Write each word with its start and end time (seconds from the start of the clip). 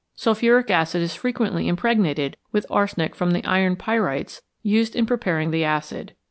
Sulphuric 0.15 0.71
acid 0.71 1.03
is 1.03 1.13
frequently 1.13 1.67
impregnated 1.67 2.35
with 2.51 2.65
arsenic 2.71 3.13
from 3.13 3.33
the 3.33 3.45
iron 3.45 3.75
pyrites 3.75 4.41
used 4.63 4.95
in 4.95 5.05
preparing 5.05 5.51
the 5.51 5.63
acid. 5.63 6.13